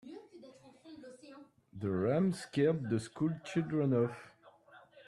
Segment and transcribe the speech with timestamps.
[1.77, 4.31] The ram scared the school children off.